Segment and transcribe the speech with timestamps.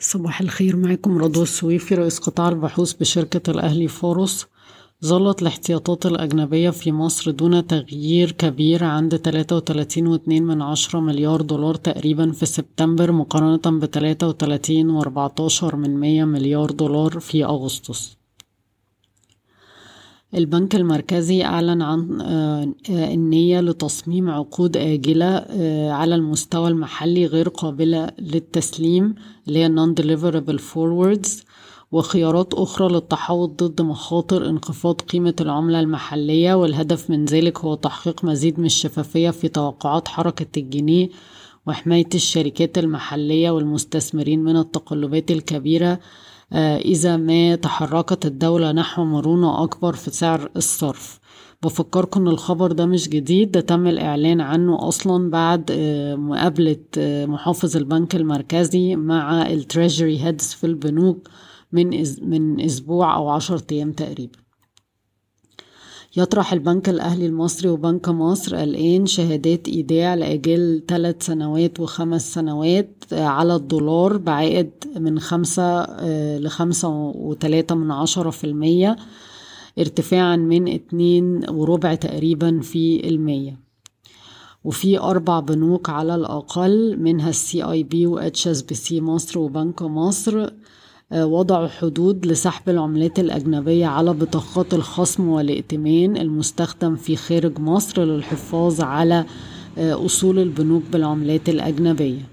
[0.00, 4.46] صباح الخير معكم رضوى السويفي رئيس قطاع البحوث بشركة الأهلي فاروس
[5.04, 11.40] ظلت الاحتياطات الأجنبية في مصر دون تغيير كبير عند تلاتة وتلاتين واتنين من عشرة مليار
[11.42, 13.60] دولار تقريبا في سبتمبر مقارنة
[14.22, 18.15] وتلاتين واربعتاشر من مية مليار دولار في أغسطس.
[20.36, 22.20] البنك المركزي أعلن عن
[22.90, 25.46] النية لتصميم عقود آجلة
[25.92, 29.14] على المستوى المحلي غير قابلة للتسليم
[29.48, 31.30] اللي هي non-deliverable forwards
[31.92, 36.54] وخيارات أخرى للتحوط ضد مخاطر انخفاض قيمة العملة المحلية.
[36.54, 41.08] والهدف من ذلك هو تحقيق مزيد من الشفافية في توقعات حركة الجنيه
[41.66, 45.98] وحماية الشركات المحلية والمستثمرين من التقلبات الكبيرة
[46.52, 51.20] إذا ما تحركت الدولة نحو مرونة أكبر في سعر الصرف.
[51.62, 55.72] بفكركم إن الخبر ده مش جديد ده تم الإعلان عنه أصلا بعد
[56.18, 56.76] مقابلة
[57.26, 61.28] محافظ البنك المركزي مع التريجري هيدز في البنوك
[61.72, 64.38] من من أسبوع أو عشر أيام تقريبا.
[66.16, 73.56] يطرح البنك الأهلي المصري وبنك مصر الآن شهادات إيداع لأجل ثلاث سنوات وخمس سنوات على
[73.56, 75.86] الدولار بعائد من خمسة
[76.38, 78.96] لخمسة وتلاتة من عشرة في المية
[79.78, 83.58] ارتفاعا من اتنين وربع تقريبا في المية.
[84.64, 90.50] وفي أربع بنوك على الأقل منها ال CIB و HSBC مصر وبنك مصر
[91.12, 99.24] وضعوا حدود لسحب العملات الأجنبية على بطاقات الخصم والائتمان المستخدمة في خارج مصر للحفاظ على
[99.78, 102.28] أصول البنوك بالعملات الأجنبية.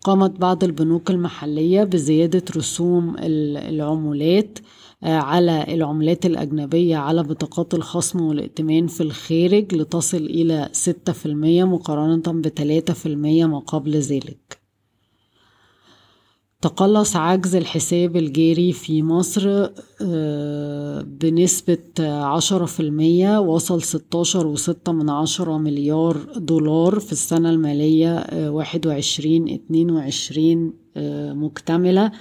[0.00, 4.58] قامت بعض البنوك المحلية بزيادة رسوم العمولات
[5.02, 12.22] على العملات الأجنبية على بطاقات الخصم والائتمان في الخارج لتصل إلى ستة في المية مقارنة
[12.42, 14.65] بتلاتة في المية ما قبل ذلك.
[16.62, 19.70] تقلص عجز الحساب الجاري في مصر
[21.02, 28.86] بنسبة عشرة في المية وصل ستاشر وستة من عشرة مليار دولار في السنة المالية واحد
[28.86, 30.72] وعشرين اتنين وعشرين
[31.36, 32.12] مكتملة.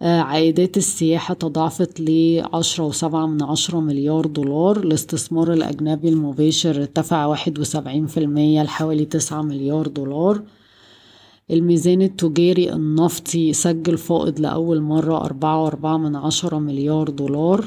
[0.00, 4.76] عائدات السياحة تضاعفت لعشرة وسبعة من عشرة مليار دولار.
[4.76, 10.42] الاستثمار الأجنبي المباشر ارتفع واحد وسبعين في المية لحوالي تسعة مليار دولار.
[11.50, 17.64] الميزان التجاري النفطي سجل فائض لأول مرة أربعة وأربعة من عشرة مليار دولار.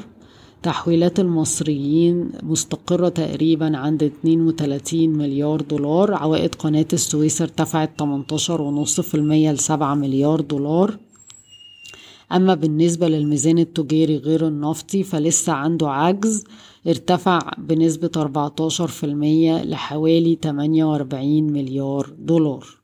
[0.62, 6.14] تحويلات المصريين مستقرة تقريبا عند اتنين وتلاتين مليار دولار.
[6.14, 10.98] عوائد قناة السويس ارتفعت تمنتاشر ونص في المية لسبعة مليار دولار.
[12.32, 16.44] أما بالنسبة للميزان التجاري غير النفطي فلسه عنده عجز.
[16.86, 22.77] ارتفع بنسبة 14% لحوالي 48 مليار دولار.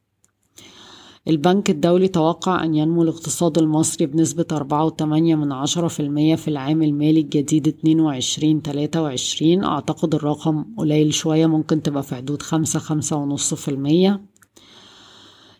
[1.28, 6.82] البنك الدولي توقع أن ينمو الاقتصاد المصري بنسبة 4.8 من عشرة في المية في العام
[6.82, 13.54] المالي الجديد 22 23 أعتقد الرقم قليل شوية ممكن تبقى في حدود خمسة خمسة ونص
[13.54, 14.20] في المية.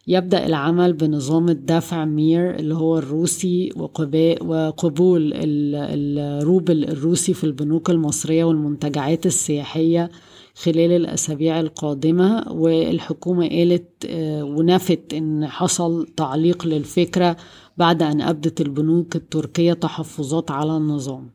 [0.07, 9.27] يبدأ العمل بنظام الدفع مير اللي هو الروسي وقبول الروبل الروسي في البنوك المصرية والمنتجعات
[9.27, 10.11] السياحية
[10.55, 14.07] خلال الأسابيع القادمة والحكومة قالت
[14.43, 17.37] ونفت إن حصل تعليق للفكرة
[17.77, 21.31] بعد أن أبدت البنوك التركية تحفظات على النظام.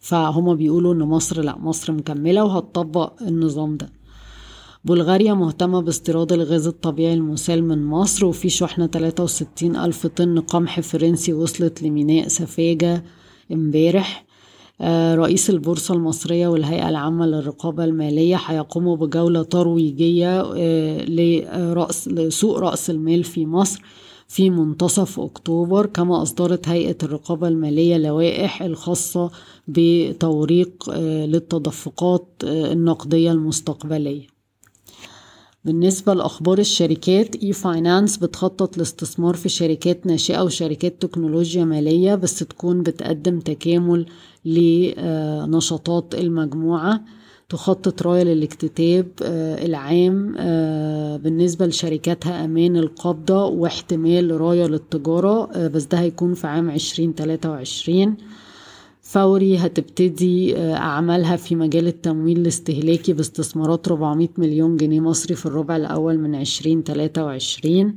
[0.00, 3.92] فهم بيقولوا إن مصر لأ مصر مكملة وهتطبق النظام ده.
[4.84, 11.32] بلغاريا مهتمة باستيراد الغاز الطبيعي المسال من مصر وفي شحنة 63 ألف طن قمح فرنسي
[11.32, 13.04] وصلت لميناء سفاجة
[13.52, 14.24] امبارح.
[15.14, 20.42] رئيس البورصة المصرية والهيئة العامة للرقابة المالية هيقوموا بجولة ترويجية
[21.04, 23.82] لرأس لسوق رأس المال في مصر
[24.28, 29.30] في منتصف أكتوبر كما أصدرت هيئة الرقابة المالية لوائح الخاصة
[29.68, 34.31] بتوريق للتدفقات النقدية المستقبلية.
[35.64, 43.40] بالنسبة لأخبار الشركات e-finance بتخطط لاستثمار في شركات ناشئة وشركات تكنولوجيا مالية بس تكون بتقدم
[43.40, 44.06] تكامل
[44.44, 47.00] لنشاطات المجموعة.
[47.48, 50.32] تخطط راية للاكتتاب العام
[51.22, 58.16] بالنسبة لشركاتها أمان القابضة واحتمال راية للتجارة بس ده هيكون في عام عشرين تلاتة وعشرين.
[59.02, 66.18] فوري هتبتدي أعمالها في مجال التمويل الاستهلاكي باستثمارات 400 مليون جنيه مصري في الربع الأول
[66.18, 67.96] من 2023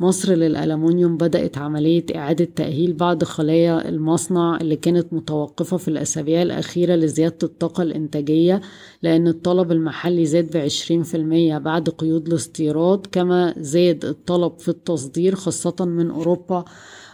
[0.00, 6.94] مصر للألمنيوم بدأت عملية إعادة تأهيل بعض خلايا المصنع اللي كانت متوقفة في الأسابيع الأخيرة
[6.94, 8.60] لزيادة الطاقة الإنتاجية
[9.02, 15.34] لأن الطلب المحلي زاد بعشرين في المية بعد قيود الاستيراد كما زاد الطلب في التصدير
[15.34, 16.64] خاصة من أوروبا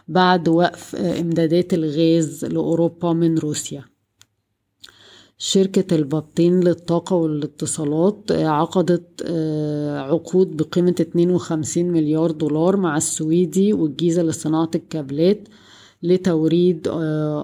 [0.08, 3.84] بعد وقف إمدادات الغاز لأوروبا من روسيا.
[5.38, 9.22] شركة البابتين للطاقة والاتصالات عقدت
[10.10, 15.48] عقود بقيمة 52 مليار دولار مع السويدي والجيزة لصناعة الكابلات
[16.02, 16.88] لتوريد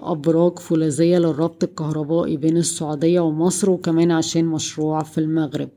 [0.03, 5.69] أبراج فولاذية للربط الكهربائي بين السعودية ومصر وكمان عشان مشروع في المغرب.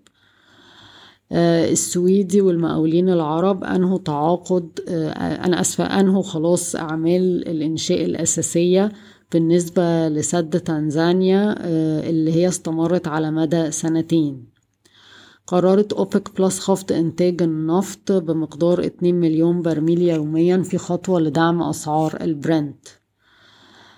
[1.35, 8.93] السويدي والمقاولين العرب أنهوا تعاقد أنا أسفة أنهوا خلاص أعمال الإنشاء الأساسية
[9.33, 11.55] بالنسبة لسد تنزانيا
[12.11, 14.55] اللي هي استمرت على مدى سنتين.
[15.47, 22.19] قررت أوبك بلس خفض إنتاج النفط بمقدار 2 مليون برميل يوميا في خطوة لدعم أسعار
[22.21, 22.89] البرنت.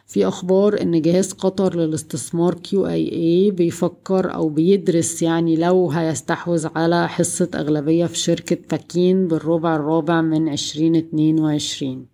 [0.06, 7.48] في أخبار إن جهاز قطر للاستثمار QIA بيفكر أو بيدرس يعني لو هيستحوذ على حصة
[7.54, 12.06] أغلبية في شركة باكين بالربع الرابع من عشرين اتنين وعشرين.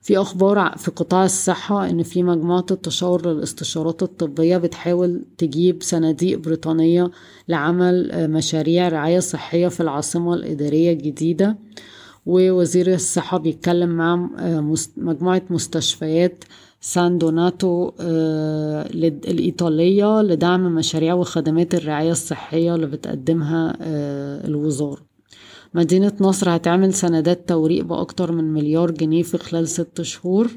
[0.00, 7.10] في أخبار في قطاع الصحة إن في مجموعة التشاور للاستشارات الطبية بتحاول تجيب صناديق بريطانية
[7.48, 11.58] لعمل مشاريع رعاية صحية في العاصمة الإدارية الجديدة.
[12.26, 14.16] ووزير الصحة بيتكلم مع
[14.96, 16.44] مجموعة مستشفيات
[16.84, 17.90] سان دوناتو
[19.30, 23.76] الإيطالية لدعم مشاريع وخدمات الرعاية الصحية اللي بتقدمها
[24.46, 25.00] الوزارة.
[25.74, 30.50] مدينة نصر هتعمل سندات توريق بأكتر من مليار جنيه في خلال ست شهور.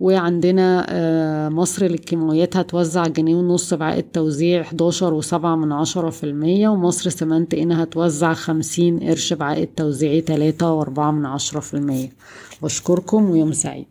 [0.00, 7.10] وعندنا مصر للكيماويات هتوزع جنيه ونص بعقد توزيع 11 وسبعة من عشرة في المية ومصر
[7.10, 12.08] سمنت إن هتوزع خمسين قرش بعقد توزيعي تلاتة وأربعة من عشرة في المية.
[12.62, 13.86] بشكركم ويوم سعيد.